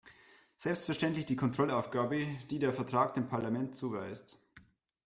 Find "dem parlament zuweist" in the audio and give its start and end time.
3.13-4.39